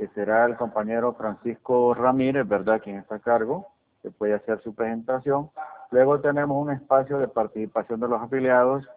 [0.00, 3.66] que será el compañero Francisco Ramírez, ¿verdad?, quien está a cargo,
[4.00, 5.50] que puede hacer su presentación.
[5.90, 8.88] Luego tenemos un espacio de participación de los afiliados.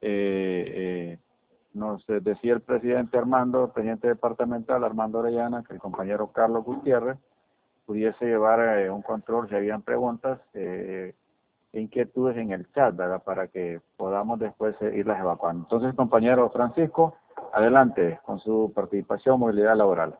[0.00, 1.18] Eh, eh,
[1.74, 7.18] nos decía el presidente Armando, el presidente departamental Armando Orellana, que el compañero Carlos Gutiérrez
[7.86, 11.14] pudiese llevar eh, un control si habían preguntas, eh,
[11.72, 13.22] inquietudes en el chat, ¿verdad?
[13.22, 15.66] Para que podamos después irlas evacuando.
[15.66, 17.14] Entonces, compañero Francisco,
[17.52, 20.18] adelante con su participación, movilidad laboral.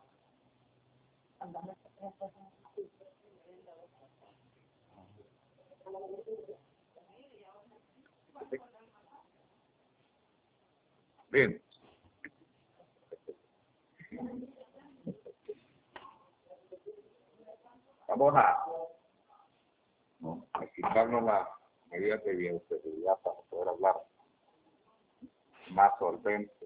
[11.30, 11.62] Bien.
[18.08, 18.64] Vamos a,
[20.20, 20.46] ¿no?
[20.74, 21.48] quitarnos las
[21.90, 23.96] medidas de bioseguridad para poder hablar
[25.70, 26.57] más solvente.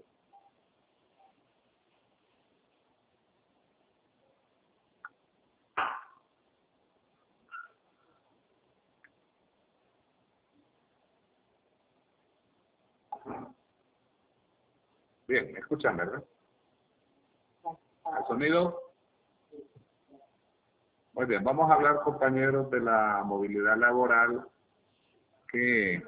[15.33, 16.23] Bien, ¿me escuchan, verdad?
[17.65, 18.79] ¿El sonido?
[21.15, 24.47] Muy bien, vamos a hablar, compañeros, de la movilidad laboral
[25.49, 26.03] que,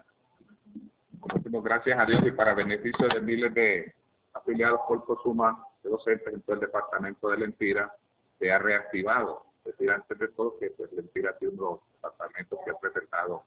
[1.42, 3.94] como gracias a Dios y para beneficio de miles de
[4.34, 7.96] afiliados por Cosuma, de docentes en todo el departamento de Lempira,
[8.38, 9.46] se ha reactivado.
[9.60, 12.78] Es decir, antes de todo, que pues, Lempira ha sido uno los departamentos que ha
[12.78, 13.44] presentado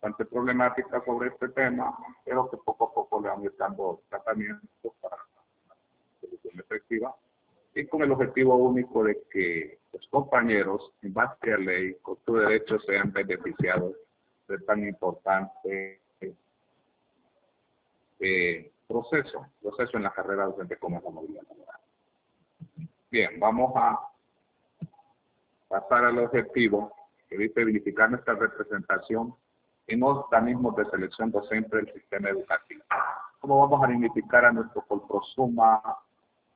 [0.00, 5.16] bastante problemática sobre este tema, pero que poco a poco le van dando tratamientos para
[5.16, 5.74] la
[6.20, 7.14] solución efectiva
[7.74, 12.36] y con el objetivo único de que los compañeros, en base a ley, con su
[12.36, 13.94] derecho, sean beneficiados
[14.46, 16.00] de tan importante
[18.20, 21.80] eh, proceso, proceso en la carrera docente como la movilidad laboral.
[23.10, 23.98] Bien, vamos a
[25.68, 26.92] pasar al objetivo
[27.28, 29.34] que dice verificar nuestra representación
[29.88, 32.84] en organismos de selección docente del sistema educativo.
[33.40, 35.82] ¿Cómo vamos a dignificar a nuestro Colprosuma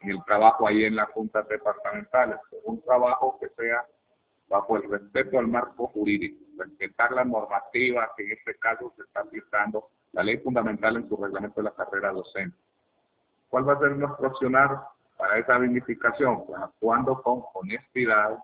[0.01, 2.37] en el trabajo ahí en las juntas departamentales?
[2.65, 3.85] Un trabajo que sea
[4.49, 9.21] bajo el respeto al marco jurídico, respetar la normativa que en este caso se está
[9.21, 12.57] aplicando, la ley fundamental en su reglamento de la carrera docente.
[13.49, 14.79] ¿Cuál va a ser nuestro accionar
[15.17, 16.45] para esa dignificación?
[16.45, 18.39] Pues actuando con honestidad,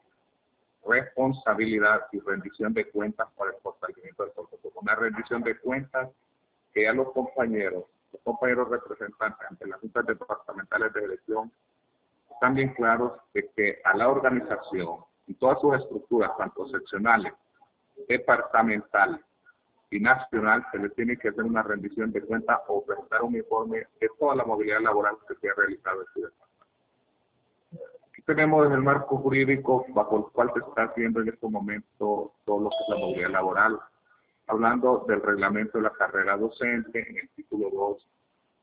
[0.86, 4.72] responsabilidad y rendición de cuentas para el fortalecimiento del proceso.
[4.80, 6.08] Una rendición de cuentas
[6.72, 11.52] que a los compañeros, los compañeros representantes ante las juntas departamentales de elección,
[12.32, 17.32] están bien claros de que a la organización y todas sus estructuras, tanto seccionales,
[18.08, 19.20] departamentales
[19.90, 23.86] y nacional, se le tiene que hacer una rendición de cuentas o presentar un informe
[24.00, 26.47] de toda la movilidad laboral que se ha realizado en su departamento
[28.28, 32.68] tenemos el marco jurídico bajo el cual se está haciendo en este momento todo lo
[32.68, 33.80] que es la movilidad laboral,
[34.48, 38.06] hablando del reglamento de la carrera docente en el título 2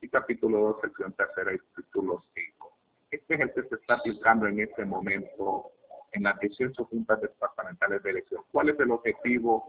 [0.02, 2.78] y capítulo 2, sección tercera y título 5.
[3.10, 5.72] Este es el que se está aplicando en este momento
[6.12, 8.44] en las 18 juntas departamentales de elección.
[8.52, 9.68] ¿Cuál es el objetivo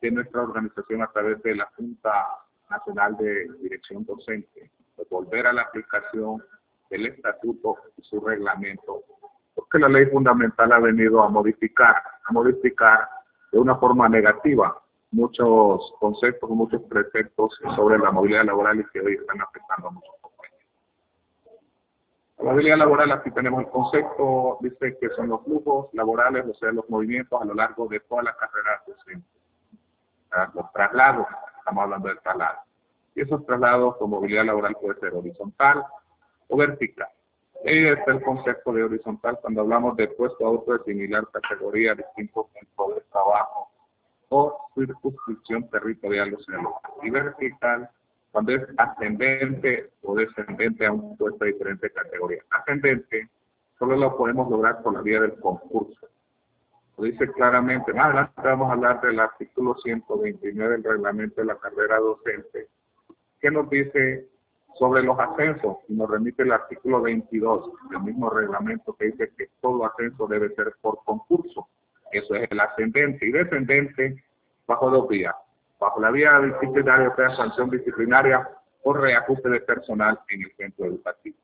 [0.00, 2.26] de nuestra organización a través de la Junta
[2.70, 4.70] Nacional de Dirección Docente?
[4.96, 6.42] De volver a la aplicación
[6.90, 9.04] el estatuto y su reglamento,
[9.54, 13.08] porque la ley fundamental ha venido a modificar, a modificar
[13.52, 14.76] de una forma negativa
[15.12, 20.14] muchos conceptos, muchos preceptos sobre la movilidad laboral y que hoy están afectando a muchos
[20.20, 20.60] compañeros.
[22.38, 26.72] La movilidad laboral, aquí tenemos el concepto, dice que son los flujos laborales, o sea,
[26.72, 28.82] los movimientos a lo largo de toda la carrera.
[30.54, 31.26] Los traslados,
[31.58, 32.58] estamos hablando de traslado.
[33.16, 35.84] Y esos traslados con movilidad laboral puede ser horizontal,
[36.50, 37.08] o vertical.
[37.64, 41.94] Ahí está el concepto de horizontal cuando hablamos de puesto a otro de similar categoría,
[41.94, 43.70] distinto centro de trabajo
[44.30, 46.58] o circunscripción territorial o sea,
[47.02, 47.90] Y vertical
[48.32, 52.42] cuando es ascendente o descendente a un puesto de diferente categoría.
[52.50, 53.28] Ascendente
[53.78, 56.06] solo lo podemos lograr por la vía del concurso.
[56.96, 61.56] Lo dice claramente, más adelante vamos a hablar del artículo 129 del reglamento de la
[61.56, 62.68] carrera docente,
[63.40, 64.29] que nos dice
[64.78, 69.48] sobre los ascensos, y nos remite el artículo 22 del mismo reglamento que dice que
[69.60, 71.68] todo ascenso debe ser por concurso.
[72.12, 74.24] Eso es el ascendente y descendente
[74.66, 75.34] bajo dos vías.
[75.78, 78.48] Bajo la vía disciplinaria, o sea, sanción disciplinaria
[78.82, 81.36] o reajuste de personal en el centro educativo.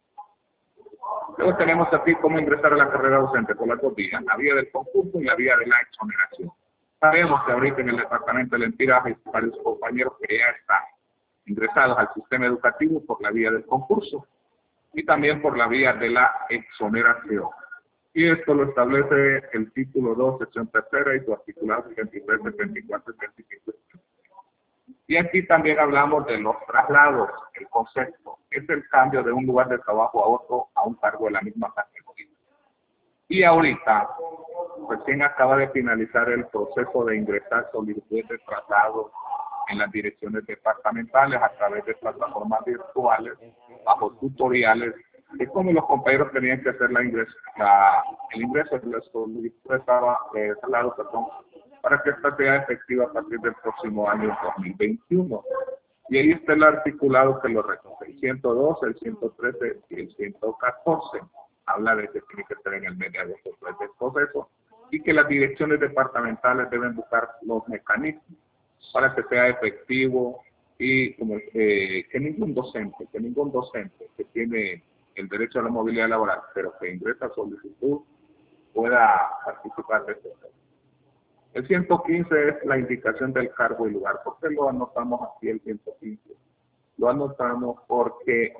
[1.38, 4.54] Luego tenemos aquí cómo ingresar a la carrera docente por las dos vías, la vía
[4.54, 6.50] del concurso y la vía de la exoneración.
[7.00, 10.82] Sabemos que ahorita en el departamento de Lentiras hay varios compañeros que ya están
[11.46, 14.26] ingresados al sistema educativo por la vía del concurso.
[14.92, 17.50] y también por la vía de la exoneración.
[18.14, 23.72] Y esto lo establece el título 2, sección tercera y su articulado 73, 74, 75.
[25.06, 28.38] Y aquí también hablamos de los traslados, el concepto.
[28.50, 31.42] Es el cambio de un lugar de trabajo a otro a un cargo de la
[31.42, 32.26] misma categoría.
[33.28, 34.08] Y ahorita,
[34.88, 39.12] recién acaba de finalizar el proceso de ingresar solicitudes de traslado
[39.68, 43.34] en las direcciones departamentales a través de plataformas virtuales,
[43.84, 44.94] bajo tutoriales,
[45.38, 47.32] es como los compañeros tenían que hacer la ingreso,
[48.32, 50.54] el ingreso de la solicitud de
[50.96, 51.26] perdón,
[51.82, 55.42] para que esta sea efectiva a partir del próximo año 2021.
[56.08, 61.18] Y ahí está el articulado que lo recoge, el 112, el 113 y el 114.
[61.66, 64.48] Habla de que tiene que ser en el mes de agosto del proceso
[64.92, 68.38] y que las direcciones departamentales deben buscar los mecanismos
[68.96, 70.42] para que sea efectivo
[70.78, 74.82] y como eh, que ningún docente, que ningún docente que tiene
[75.14, 78.00] el derecho a la movilidad laboral, pero que ingresa solicitud,
[78.72, 80.30] pueda participar de este.
[81.52, 84.22] El 115 es la indicación del cargo y lugar.
[84.24, 86.30] ¿Por qué lo anotamos aquí el 115?
[86.96, 88.54] Lo anotamos porque,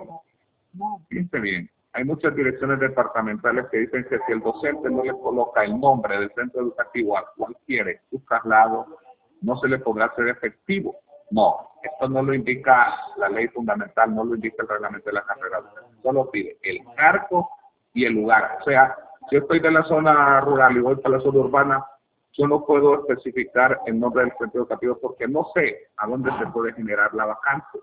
[1.09, 5.65] fíjense bien, hay muchas direcciones departamentales que dicen que si el docente no le coloca
[5.65, 8.99] el nombre del centro educativo al cual quiere su traslado,
[9.47, 10.97] no se le podrá hacer efectivo.
[11.31, 15.23] No, esto no lo indica la ley fundamental, no lo indica el reglamento de la
[15.23, 15.63] carrera.
[16.03, 17.49] Solo pide el cargo
[17.95, 18.59] y el lugar.
[18.61, 18.97] O sea,
[19.31, 21.87] si estoy de la zona rural y voy para la zona urbana,
[22.33, 26.47] yo no puedo especificar el nombre del centro educativo porque no sé a dónde se
[26.49, 27.79] puede generar la vacante.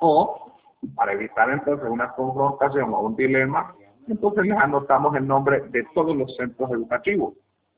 [0.00, 0.52] O,
[0.94, 3.74] para evitar entonces una confrontación o un dilema,
[4.06, 7.34] entonces les anotamos el nombre de todos los centros educativos,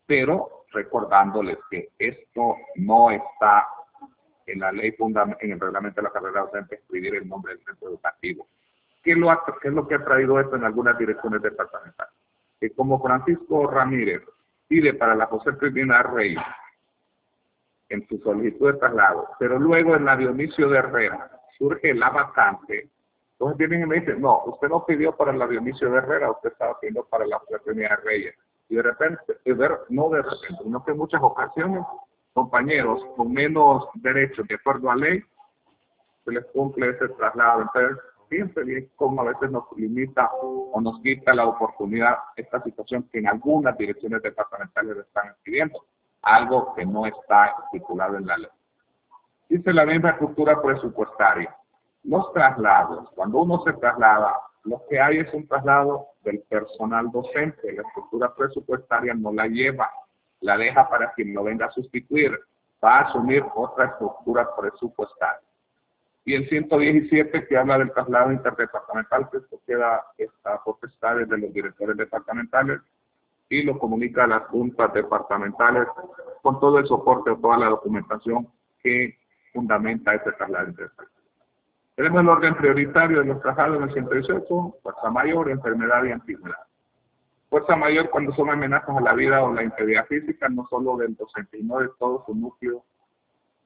[0.06, 3.69] pero recordándoles que esto no está
[4.46, 7.88] en la ley en el reglamento de la carrera docente, escribir el nombre del centro
[7.88, 8.46] educativo.
[9.02, 9.28] ¿Qué, lo
[9.60, 12.14] ¿Qué es lo que ha traído esto en algunas direcciones departamentales?
[12.60, 14.22] Que como Francisco Ramírez
[14.69, 16.36] pide para la José Cristina Rey
[17.88, 22.88] en su solicitud de traslado, pero luego en la Dionisio de Herrera surge la vacante,
[23.32, 26.52] entonces vienen y me dicen, no, usted no pidió para la Dionisio de Herrera, usted
[26.52, 28.34] estaba pidiendo para la José Cristina Reyes.
[28.72, 29.20] Y de repente,
[29.90, 31.84] no de repente, sino que en muchas ocasiones,
[32.32, 35.22] compañeros con menos derechos de acuerdo a ley,
[36.24, 37.60] se les cumple ese traslado.
[37.60, 43.06] Entonces, fíjense bien cómo a veces nos limita o nos quita la oportunidad esta situación
[43.12, 45.84] que en algunas direcciones departamentales están pidiendo,
[46.22, 48.50] algo que no está estipulado en la ley.
[49.50, 51.54] Dice la misma estructura presupuestaria.
[52.04, 54.34] Los traslados, cuando uno se traslada,
[54.64, 57.73] lo que hay es un traslado del personal docente.
[57.73, 59.91] La estructura presupuestaria no la lleva,
[60.41, 62.38] la deja para quien lo venga a sustituir.
[62.82, 65.47] Va a asumir otra estructura presupuestaria
[66.25, 71.53] y el 117 que habla del traslado interdepartamental, que esto queda esta potestad de los
[71.53, 72.81] directores departamentales
[73.49, 75.88] y lo comunica a las juntas departamentales
[76.43, 78.49] con todo el soporte o toda la documentación
[78.82, 79.19] que
[79.53, 81.21] fundamenta ese traslado interdepartamental.
[82.02, 86.58] Tenemos el orden prioritario de los traslados en el 118, fuerza mayor, enfermedad y antigüedad.
[87.49, 91.14] Fuerza mayor cuando son amenazas a la vida o la integridad física, no solo del
[91.14, 92.82] docente, sino de todo su núcleo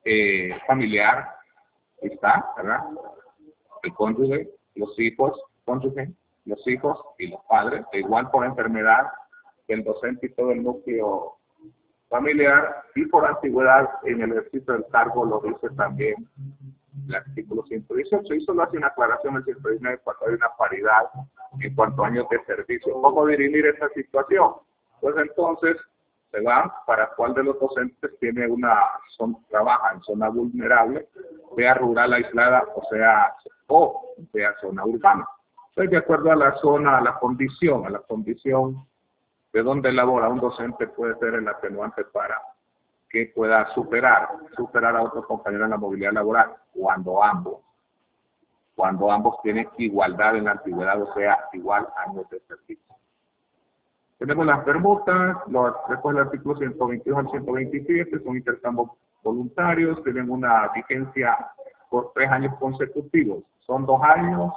[0.05, 1.31] eh, familiar,
[2.03, 2.81] está, ¿verdad?
[3.83, 6.13] El cónyuge, los hijos, cónyuge,
[6.45, 9.07] los hijos y los padres, igual por enfermedad,
[9.67, 11.39] el docente y todo el núcleo
[12.11, 16.29] familiar, y por antigüedad en el ejercicio del cargo, lo dice también
[17.09, 18.35] el artículo 118.
[18.35, 21.05] Y solo hace una aclaración el 119 cuando hay una paridad
[21.61, 23.01] en cuanto a años de servicio.
[23.01, 24.55] ¿Cómo dirimir esa situación?
[25.01, 25.77] Pues entonces,
[26.31, 28.75] se va para cuál de los docentes tiene una
[29.17, 31.09] son, trabaja en zona vulnerable,
[31.57, 33.35] sea rural aislada o sea
[33.69, 35.27] o sea zona urbana.
[35.69, 38.87] Entonces, de acuerdo a la zona, a la condición, a la condición
[39.53, 42.41] de donde labora un docente puede ser el atenuante para
[43.09, 47.61] que pueda superar, superar a otros compañeros en la movilidad laboral, cuando ambos,
[48.75, 52.97] cuando ambos tienen igualdad en la antigüedad, o sea, igual años de servicio.
[54.19, 58.91] Tenemos las permutas, los recoge el artículo 122 al 127, son intercambios
[59.23, 61.37] voluntarios, tienen una vigencia
[61.91, 63.45] por tres años consecutivos.
[63.61, 64.53] Son dos años,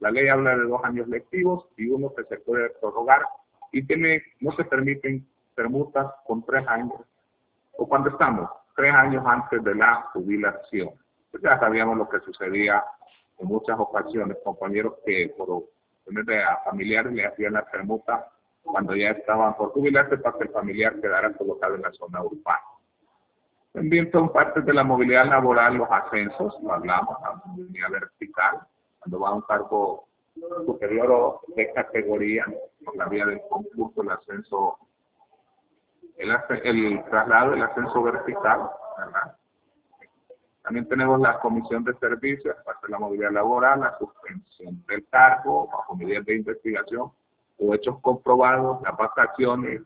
[0.00, 3.22] la ley habla de dos años lectivos y uno que se puede prorrogar
[3.70, 6.94] y tiene, no se permiten permutas con tres años.
[7.76, 10.90] O cuando estamos, tres años antes de la jubilación.
[11.30, 12.84] Pues ya sabíamos lo que sucedía
[13.38, 15.64] en muchas ocasiones, compañeros que por
[16.06, 18.28] de familiares le hacían la permuta
[18.62, 22.60] cuando ya estaban por jubilarse para que el familiar quedara colocado en la zona urbana.
[23.72, 28.60] También son partes de la movilidad laboral los ascensos, lo hablamos, la movilidad vertical,
[29.00, 30.06] cuando va a un cargo
[30.66, 32.44] superior o de categoría
[32.84, 34.78] por la vía del concurso, el ascenso,
[36.16, 39.36] el, traslado, el ascenso vertical, ¿verdad?
[40.62, 45.68] También tenemos la comisión de servicios, parte de la movilidad laboral, la suspensión del cargo
[45.70, 47.12] bajo medidas de investigación
[47.58, 49.82] o hechos comprobados, las vacaciones,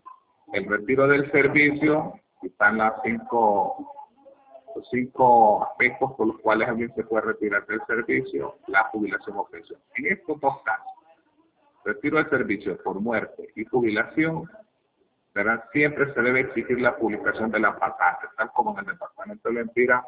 [0.52, 3.92] el retiro del servicio, están las cinco,
[4.76, 9.46] los cinco aspectos por los cuales alguien se puede retirar del servicio, la jubilación o
[9.46, 9.80] pensión.
[9.96, 10.92] En estos dos casos,
[11.84, 14.48] retiro del servicio por muerte y jubilación,
[15.72, 19.54] siempre se debe exigir la publicación de la patente, tal como en el Departamento de
[19.54, 20.04] la Empira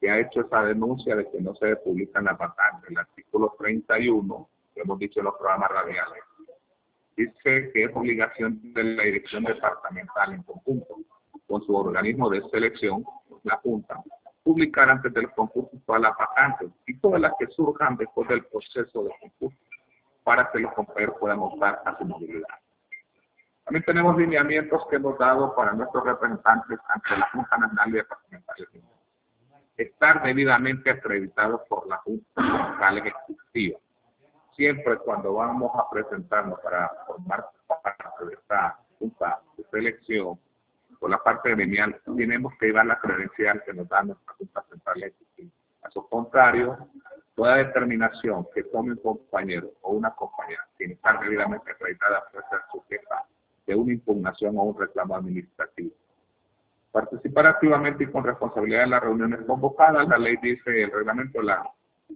[0.00, 2.90] que ha hecho esa denuncia de que no se publican las vacantes.
[2.90, 6.24] El artículo 31, que hemos dicho en los programas radiales,
[7.16, 10.96] dice que es obligación de la dirección departamental en conjunto
[11.46, 13.04] con su organismo de selección,
[13.42, 14.02] la Junta,
[14.42, 19.04] publicar antes del concurso todas las vacantes y todas las que surjan después del proceso
[19.04, 19.58] de concurso
[20.24, 22.59] para que los compañeros puedan optar a su movilidad.
[23.70, 28.68] También tenemos lineamientos que hemos dado para nuestros representantes ante la Junta Nacional de Departamentales
[29.76, 33.78] estar debidamente acreditados por la Junta Central Ejecutiva.
[34.56, 40.36] Siempre cuando vamos a presentarnos para formar parte de esta Junta de Selección,
[40.98, 45.00] por la parte gremial, tenemos que llevar la credencial que nos da nuestra Junta Central
[45.04, 45.50] Ejecutiva.
[45.82, 46.76] A su contrario,
[47.36, 52.62] toda determinación que tome un compañero o una compañera sin estar debidamente acreditada puede ser
[52.72, 53.26] sujeta
[53.70, 55.92] de una impugnación o un reclamo administrativo.
[56.90, 60.08] Participar activamente y con responsabilidad en las reuniones convocadas.
[60.08, 61.60] La ley dice, el reglamento las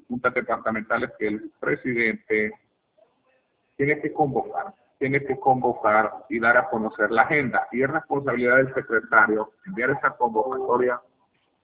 [0.08, 2.52] juntas departamentales, que el presidente
[3.76, 7.68] tiene que convocar, tiene que convocar y dar a conocer la agenda.
[7.70, 11.00] Y es responsabilidad del secretario enviar esa convocatoria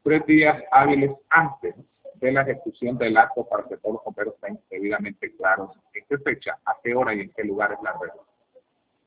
[0.04, 1.75] tres días hábiles antes
[2.14, 6.18] de la ejecución del acto para que todos los compañeros estén debidamente claros en qué
[6.18, 8.30] fecha, a qué hora y en qué lugar es la reunión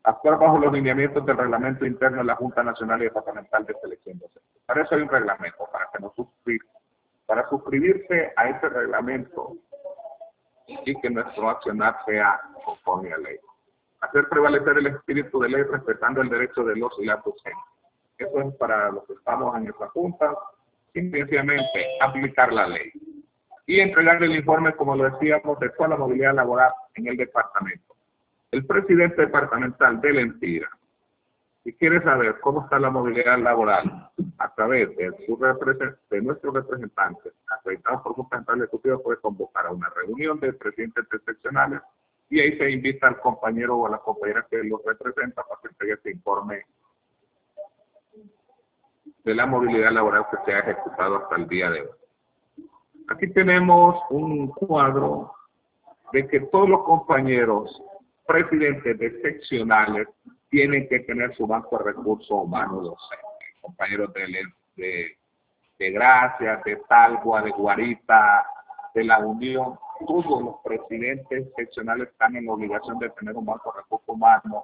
[0.03, 4.19] actuar bajo los lineamientos del reglamento interno de la Junta Nacional y Departamental de Selección
[4.19, 4.41] Docente.
[4.65, 6.61] Para eso hay un reglamento, para que no suscribir,
[7.25, 9.55] para suscribirse a ese reglamento
[10.67, 13.37] y que nuestro accionar sea conforme a ley.
[14.01, 17.53] Hacer prevalecer el espíritu de ley respetando el derecho de los y las docentes.
[18.17, 20.35] Eso es para los que estamos en esta Junta,
[20.91, 22.91] simplemente aplicar la ley.
[23.65, 27.92] Y entregar el informe, como lo decíamos, de toda la movilidad laboral en el departamento
[28.53, 30.69] el presidente departamental de Lentira,
[31.63, 35.39] si quiere saber cómo está la movilidad laboral a través de, su
[36.11, 41.05] de nuestros representantes acreditados por Junta Central Ejecutiva, puede convocar a una reunión de presidentes
[41.25, 41.81] seccionales
[42.29, 45.69] y ahí se invita al compañero o a la compañera que los representa para que
[45.69, 46.61] entregue este informe
[49.23, 51.89] de la movilidad laboral que se ha ejecutado hasta el día de hoy.
[53.09, 55.33] Aquí tenemos un cuadro
[56.11, 57.81] de que todos los compañeros
[58.25, 60.07] presidentes de seccionales
[60.49, 63.25] tienen que tener su banco de recursos humanos docentes.
[63.61, 65.17] Compañeros de, de,
[65.79, 68.45] de Gracia, de Talgua, de Guarita,
[68.93, 73.71] de la Unión, todos los presidentes seccionales están en la obligación de tener un banco
[73.71, 74.63] de recursos humanos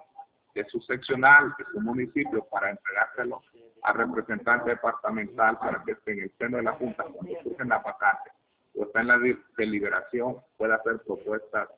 [0.53, 3.41] de su seccional, de su municipio, para entregárselo
[3.83, 7.79] al representante departamental para que esté en el seno de la Junta, cuando surgen la
[7.79, 8.31] vacante
[8.75, 9.19] o está en la
[9.57, 11.69] deliberación, pueda hacer propuestas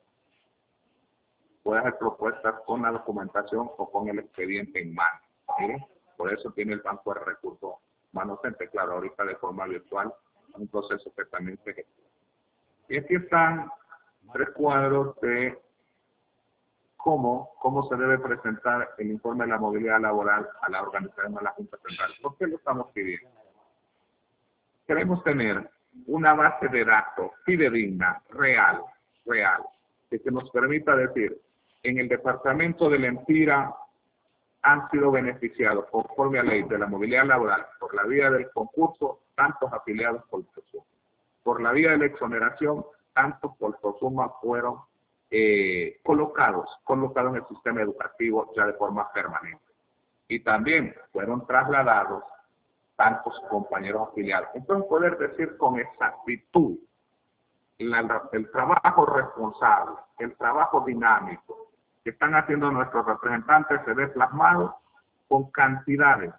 [1.62, 5.20] puede hacer propuestas con la documentación o con el expediente en mano.
[6.16, 7.74] Por eso tiene el Banco de Recursos
[8.12, 8.40] Humanos
[8.70, 10.12] claro, ahorita de forma virtual,
[10.54, 12.08] un proceso que también se ejecuta.
[12.88, 13.70] Y aquí están
[14.32, 15.58] tres cuadros de
[16.96, 21.42] cómo, cómo se debe presentar el informe de la movilidad laboral a la organización de
[21.42, 22.12] la Junta Central.
[22.20, 23.30] ¿Por qué lo estamos pidiendo?
[24.86, 25.70] Queremos tener
[26.06, 28.82] una base de datos fidedigna, real,
[29.24, 29.62] real,
[30.10, 31.40] que nos permita decir
[31.82, 33.74] en el departamento de Lempira
[34.62, 39.20] han sido beneficiados conforme a ley de la movilidad laboral por la vía del concurso
[39.34, 40.84] tantos afiliados por Prosuma.
[41.42, 44.78] Por la vía de la exoneración, tantos por Prosuma fueron
[45.30, 49.64] eh, colocados, colocados en el sistema educativo ya de forma permanente.
[50.28, 52.22] Y también fueron trasladados
[52.94, 54.50] tantos compañeros afiliados.
[54.54, 56.78] Entonces poder decir con exactitud
[57.78, 61.61] el trabajo responsable, el trabajo dinámico,
[62.04, 64.76] que están haciendo nuestros representantes se ve plasmado
[65.28, 66.32] con cantidades,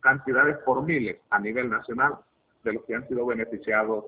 [0.00, 2.18] cantidades por miles a nivel nacional
[2.62, 4.06] de los que han sido beneficiados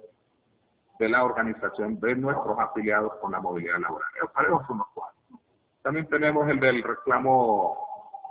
[0.98, 4.08] de la organización de nuestros afiliados con la movilidad laboral.
[4.68, 5.16] Unos cuantos.
[5.82, 7.78] También tenemos el del reclamo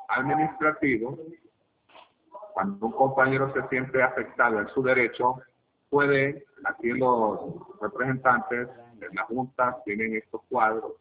[0.10, 1.18] administrativo.
[2.54, 5.42] Cuando un compañero se siente afectado en su derecho,
[5.90, 7.40] puede, aquí los
[7.82, 10.94] representantes de la Junta tienen estos cuadros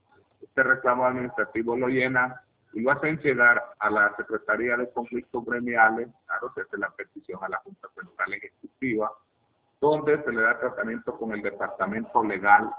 [0.45, 2.43] Este reclamo administrativo lo llena
[2.75, 7.43] y lo hacen llegar a la Secretaría de Conflictos Gremiales, claro, se hace la petición
[7.43, 9.11] a la Junta Central Ejecutiva,
[9.81, 12.71] donde se le da tratamiento con el Departamento Legal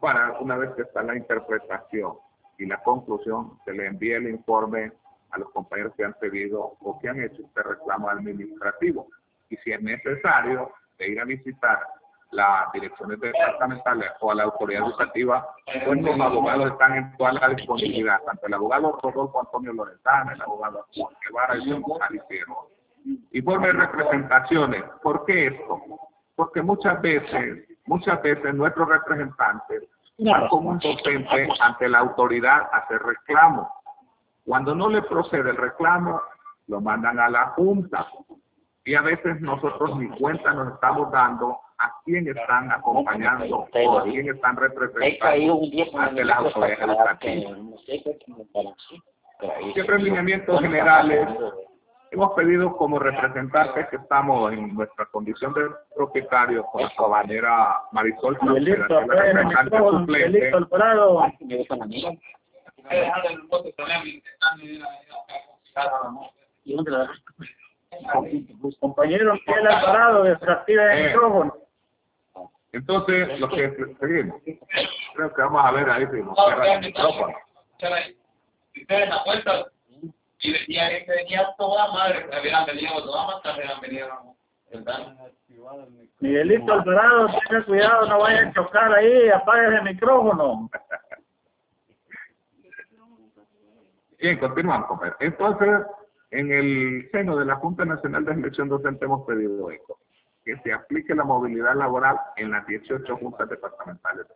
[0.00, 2.14] para, una vez que está la interpretación
[2.58, 4.92] y la conclusión, se le envíe el informe
[5.30, 9.08] a los compañeros que han pedido o que han hecho este reclamo administrativo.
[9.48, 11.78] Y si es necesario de ir a visitar
[12.32, 15.46] las direcciones departamentales o a la autoridad educativa,
[15.84, 20.42] pues los abogados están en toda la disponibilidad, tanto el abogado Rodolfo Antonio Lorenzana, el
[20.42, 22.70] abogado Juan Guevara y el Jalicero.
[23.32, 24.82] Informe de representaciones.
[25.02, 25.80] ¿Por qué esto?
[26.34, 29.82] Porque muchas veces, muchas veces nuestros representantes
[30.18, 33.70] van como un docente ante la autoridad a hacer reclamo.
[34.44, 36.20] Cuando no le procede el reclamo,
[36.68, 38.06] lo mandan a la Junta.
[38.84, 44.02] Y a veces nosotros ni cuenta nos estamos dando a quién están acompañando o a
[44.04, 45.60] quién están representando
[45.98, 47.58] ante las autoridades educativas.
[49.74, 51.28] Siempre en lineamientos generales
[52.12, 58.38] hemos pedido como representantes que estamos en nuestra condición de propietario con la compañera Marisol
[58.38, 60.52] Salcedo, la representante suplente.
[68.80, 71.54] Compañeros, que el Alvarado desactiva el micrófono.
[72.72, 73.70] Entonces, lo que
[74.00, 74.40] seguimos,
[75.14, 77.34] creo que vamos a ver ahí si nos No, cierran el micrófono.
[78.74, 79.66] ustedes la puerta
[80.40, 84.08] y decía que venía toda madre, que habían venido, todas más tarde habían venido,
[84.72, 85.14] ¿verdad?
[86.20, 90.70] Miguelito Alvarado, tenga cuidado, no vaya a chocar ahí, apague el micrófono.
[94.18, 95.20] Bien, continuamos, compañeros.
[95.20, 95.68] Entonces,
[96.32, 99.98] en el seno de la Junta Nacional de Selección Docente hemos pedido esto,
[100.42, 104.26] que se aplique la movilidad laboral en las 18 juntas departamentales.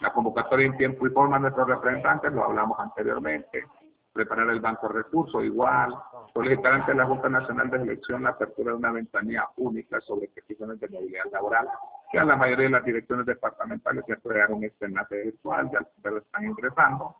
[0.00, 3.66] La convocatoria en tiempo y forma de nuestros representantes, lo hablamos anteriormente,
[4.12, 5.94] preparar el banco de recursos igual,
[6.34, 10.78] solicitar ante la Junta Nacional de Selección la apertura de una ventanilla única sobre peticiones
[10.78, 11.68] de movilidad laboral,
[12.12, 16.18] que a la mayoría de las direcciones departamentales ya crearon este enlace virtual, ya pero
[16.18, 17.16] están ingresando.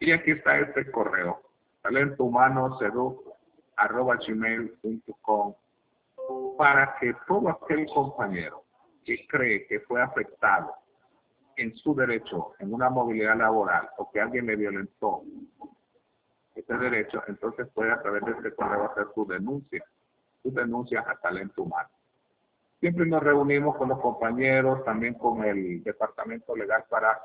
[0.00, 1.45] Y aquí está este correo,
[1.86, 2.76] talento humano
[3.76, 5.54] arroba gmail.com
[6.58, 8.64] para que todo aquel compañero
[9.04, 10.74] que cree que fue afectado
[11.56, 15.22] en su derecho en una movilidad laboral o que alguien le violentó
[16.56, 19.84] ese derecho, entonces puede a través de este correo hacer su denuncia,
[20.42, 21.90] sus denuncias a talento humano.
[22.80, 27.16] Siempre nos reunimos con los compañeros, también con el departamento legal para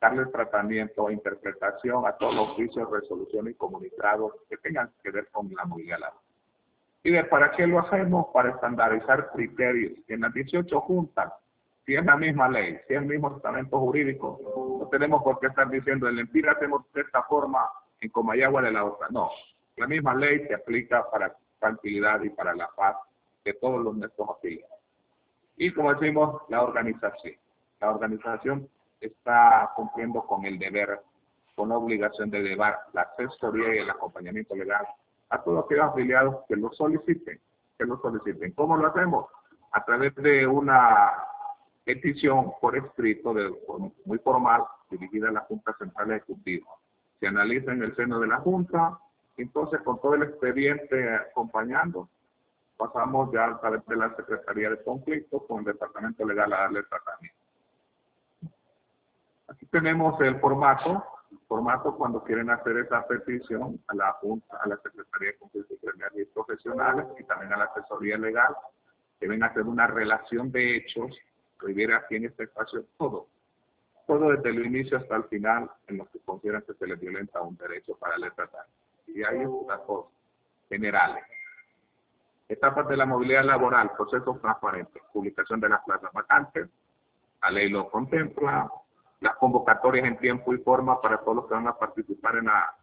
[0.00, 5.52] darle tratamiento interpretación a todos los oficios, resoluciones y comunicados que tengan que ver con
[5.54, 6.12] la movilidad.
[7.02, 8.26] ¿Y de para qué lo hacemos?
[8.32, 9.92] Para estandarizar criterios.
[10.08, 11.32] En las 18 juntas,
[11.86, 15.46] si es la misma ley, si es el mismo estamento jurídico, no tenemos por qué
[15.46, 17.68] estar diciendo en Lempira hacemos de esta forma,
[18.00, 19.08] en Comayagua de la otra.
[19.10, 19.30] No,
[19.76, 22.96] la misma ley se aplica para tranquilidad y para la paz
[23.44, 24.78] de todos los nuestros afiliados.
[25.56, 27.34] Y como decimos, la organización.
[27.80, 28.68] La organización
[29.00, 31.00] está cumpliendo con el deber,
[31.54, 34.86] con la obligación de llevar la asesoría y el acompañamiento legal
[35.30, 37.40] a todos aquellos afiliados que lo soliciten,
[37.76, 38.52] que lo soliciten.
[38.52, 39.26] ¿Cómo lo hacemos?
[39.72, 41.12] A través de una
[41.84, 43.50] petición por escrito de,
[44.04, 46.66] muy formal dirigida a la Junta Central Ejecutiva.
[47.20, 48.98] Se analiza en el seno de la Junta,
[49.36, 52.08] entonces con todo el expediente acompañando,
[52.76, 56.82] pasamos ya a través de la Secretaría de Conflictos con el Departamento Legal a darle
[56.84, 57.37] tratamiento.
[59.70, 61.04] Tenemos el formato,
[61.46, 65.78] formato cuando quieren hacer esa petición a la Junta, a la Secretaría de Conflictos
[66.16, 68.54] y Profesionales y también a la asesoría legal,
[69.20, 71.16] deben hacer una relación de hechos,
[71.52, 73.26] escribir aquí en este espacio todo,
[74.06, 77.42] todo desde el inicio hasta el final en lo que consideran que se les violenta
[77.42, 78.66] un derecho para el tratar.
[79.06, 80.06] Y hay datos
[80.68, 81.24] generales.
[82.48, 86.68] Etapas de la movilidad laboral, procesos transparentes, publicación de las plazas vacantes,
[87.42, 88.70] la ley lo contempla,
[89.20, 92.74] las convocatorias en tiempo y forma para todos los que van a participar en la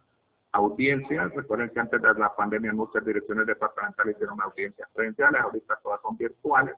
[0.52, 1.30] audiencia.
[1.34, 6.16] Recuerden que antes de la pandemia muchas direcciones departamentales hicieron audiencias presenciales, ahorita todas son
[6.16, 6.74] virtuales.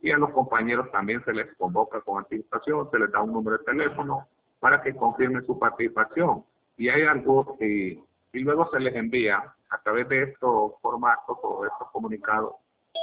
[0.00, 3.58] Y a los compañeros también se les convoca con anticipación, se les da un número
[3.58, 4.28] de teléfono
[4.60, 6.44] para que confirmen su participación.
[6.76, 8.02] Y hay algo que,
[8.32, 12.54] y luego se les envía a través de estos formatos o estos comunicados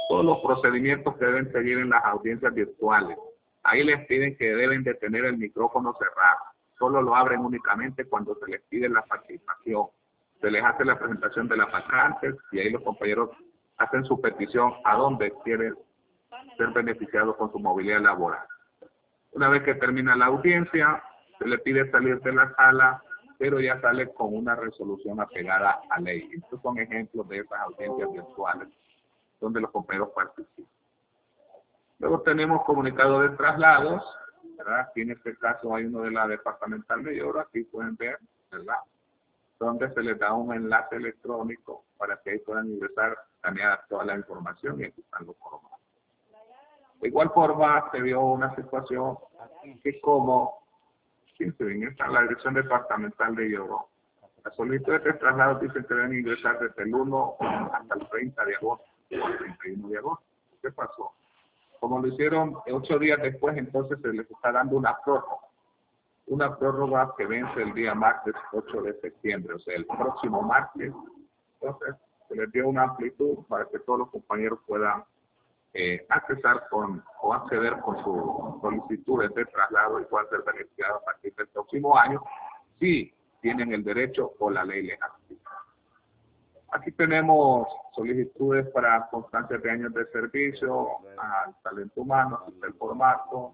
[0.08, 3.16] todos los procedimientos que deben seguir en las audiencias virtuales.
[3.62, 6.38] Ahí les piden que deben de tener el micrófono cerrado.
[6.78, 9.86] Solo lo abren únicamente cuando se les pide la participación.
[10.40, 13.30] Se les hace la presentación de las vacantes y ahí los compañeros
[13.78, 15.74] hacen su petición a dónde quieren
[16.56, 18.44] ser beneficiados con su movilidad laboral.
[19.32, 21.02] Una vez que termina la audiencia,
[21.38, 23.02] se le pide salir de la sala,
[23.38, 26.28] pero ya sale con una resolución apegada a ley.
[26.32, 28.68] Estos son ejemplos de esas audiencias virtuales
[29.40, 30.81] donde los compañeros participan.
[32.24, 34.02] Tenemos comunicado de traslados,
[34.56, 34.90] ¿verdad?
[34.94, 38.18] En este caso hay uno de la departamental de Lloro, aquí pueden ver,
[38.50, 38.76] ¿verdad?
[39.58, 44.16] Donde se les da un enlace electrónico para que ahí puedan ingresar, escanear toda la
[44.16, 45.78] información y están los formatos.
[47.00, 49.18] De igual forma, se vio una situación
[49.82, 50.64] que como,
[51.38, 53.88] bien, esta la dirección departamental de Lloro,
[54.44, 57.36] las solicitudes de traslado dicen que deben ingresar desde el 1
[57.72, 60.24] hasta el 30 de agosto o el 31 de agosto.
[60.60, 61.12] ¿Qué pasó?
[61.82, 65.48] Como lo hicieron ocho días después, entonces se les está dando una prórroga.
[66.28, 70.92] Una prórroga que vence el día martes 8 de septiembre, o sea, el próximo martes.
[71.60, 71.96] Entonces,
[72.28, 75.02] se les dio una amplitud para que todos los compañeros puedan
[75.74, 81.04] eh, accesar con o acceder con sus solicitudes de traslado y puedan ser beneficiados a
[81.04, 82.22] partir del próximo año
[82.78, 85.10] si tienen el derecho o la ley legal.
[86.72, 93.52] Aquí tenemos solicitudes para constancias de años de servicio, al talento humano, el formato.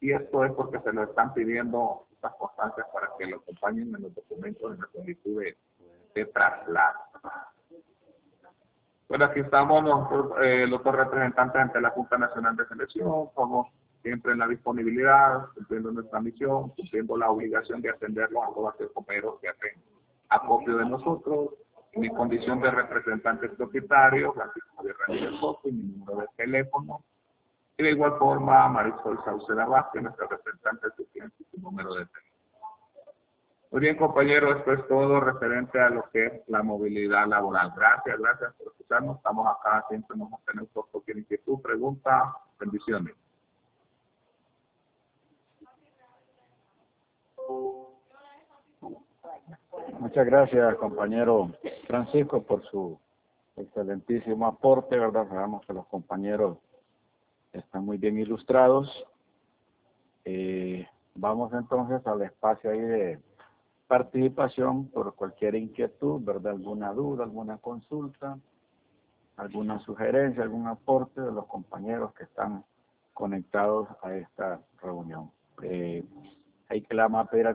[0.00, 4.02] Y esto es porque se lo están pidiendo estas constancias para que lo acompañen en
[4.02, 5.42] los documentos de la solicitud
[6.14, 7.00] de, traslado.
[9.08, 13.68] Bueno, aquí estamos los, eh, los dos representantes ante la Junta Nacional de Selección, como
[14.02, 18.92] siempre en la disponibilidad, cumpliendo nuestra misión, cumpliendo la obligación de atenderlo a todos los
[18.92, 19.82] compañeros que hacen
[20.28, 21.50] acopio de nosotros,
[21.94, 27.04] mi condición de representante propietario, Francisco Javier Ramírez Soto, y mi número de teléfono.
[27.76, 32.32] Y de igual forma, Marisol Sauceda Vázquez, nuestra representante y su número de teléfono.
[33.70, 37.72] Muy bien, compañeros, esto es todo referente a lo que es la movilidad laboral.
[37.74, 39.16] Gracias, gracias por escucharnos.
[39.16, 43.14] Estamos acá, siempre nos tenemos cualquier inquietud, pregunta, bendiciones.
[49.98, 51.50] Muchas gracias, compañero
[51.86, 52.98] Francisco, por su
[53.56, 55.28] excelentísimo aporte, ¿verdad?
[55.28, 56.58] Sabemos que los compañeros
[57.52, 58.88] están muy bien ilustrados.
[60.24, 63.20] Eh, vamos entonces al espacio ahí de
[63.86, 66.52] participación por cualquier inquietud, ¿verdad?
[66.52, 68.38] Alguna duda, alguna consulta,
[69.36, 72.64] alguna sugerencia, algún aporte de los compañeros que están
[73.12, 75.30] conectados a esta reunión.
[75.62, 76.04] Eh,
[76.68, 77.54] hay que la mapera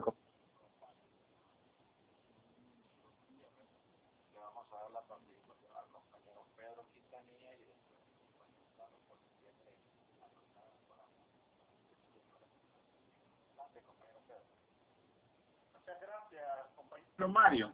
[17.26, 17.72] Mario.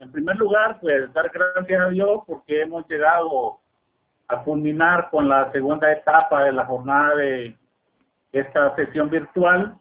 [0.00, 3.58] En primer lugar, pues dar gracias a Dios porque hemos llegado
[4.28, 7.56] a culminar con la segunda etapa de la jornada de
[8.32, 9.76] esta sesión virtual.